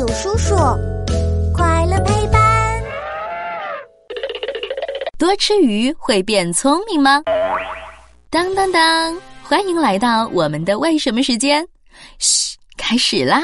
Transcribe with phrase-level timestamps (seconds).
[0.00, 0.56] 有叔叔，
[1.54, 2.82] 快乐陪伴。
[5.18, 7.22] 多吃鱼会变聪明吗？
[8.30, 9.14] 当当当！
[9.42, 11.62] 欢迎来到我们的为什么时间。
[12.18, 13.42] 嘘，开始啦！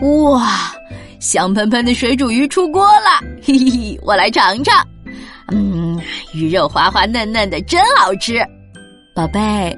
[0.00, 0.72] 哇，
[1.20, 4.82] 香喷喷的水煮鱼出锅了，嘿嘿嘿，我来尝尝。
[5.48, 6.00] 嗯，
[6.32, 8.38] 鱼肉滑滑嫩嫩的，真好吃。
[9.14, 9.76] 宝贝，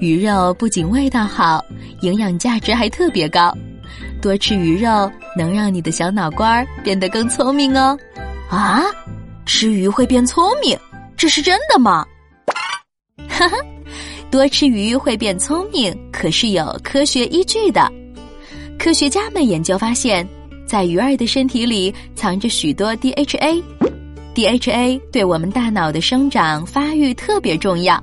[0.00, 1.64] 鱼肉不仅味道好，
[2.00, 3.52] 营养价值还特别高。
[4.20, 7.96] 多吃鱼肉能让你的小脑瓜变得更聪明哦。
[8.48, 8.82] 啊，
[9.46, 10.78] 吃鱼会变聪明，
[11.16, 12.04] 这是真的吗？
[13.28, 13.56] 哈哈，
[14.30, 17.90] 多吃鱼会变聪明，可是有科学依据的。
[18.78, 20.26] 科学家们研究发现，
[20.66, 28.02] 在鱼儿的身体里藏着许多 DHA，DHA 对我们大脑的生长发育特别重要，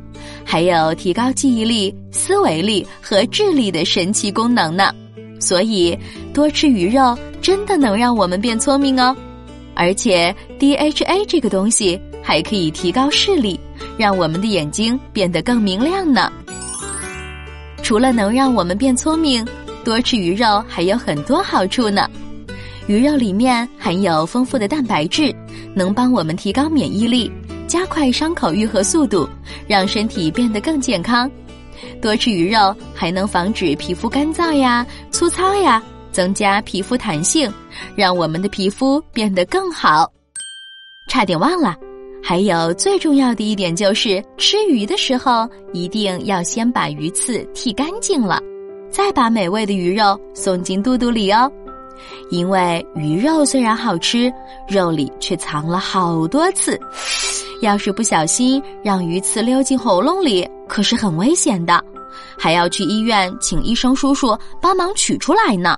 [0.51, 4.93] 还有提高记忆力、思维力和智力的神奇功能呢。
[5.39, 5.97] 所以，
[6.33, 9.15] 多吃鱼肉真的能让我们变聪明哦。
[9.75, 13.57] 而且，DHA 这个东西还可以提高视力，
[13.97, 16.29] 让我们的眼睛变得更明亮呢。
[17.81, 19.47] 除了能让我们变聪明，
[19.85, 22.09] 多吃鱼肉还有很多好处呢。
[22.87, 25.33] 鱼肉里面含有丰富的蛋白质，
[25.73, 27.31] 能帮我们提高免疫力，
[27.67, 29.29] 加快伤口愈合速度，
[29.71, 31.31] 让身体变得更健康。
[32.01, 35.81] 多吃鱼肉还能防止皮肤干燥呀、粗糙呀。
[36.11, 37.49] 增加皮肤弹性，
[37.95, 40.11] 让我们的皮肤变得更好。
[41.07, 41.73] 差点忘了，
[42.21, 48.41] 还有最重要的一点就是吃鱼的时候一定要先把鱼刺剔干净了，
[48.89, 51.49] 再把美味的鱼肉送进肚肚里哦。
[52.29, 54.29] 因为鱼肉虽然好吃，
[54.67, 56.77] 肉里却藏了好多刺，
[57.61, 61.83] 要是不小心让鱼刺溜进喉咙里，可是很危险的，
[62.37, 65.77] 还要去医院请医生叔叔帮忙取出来呢。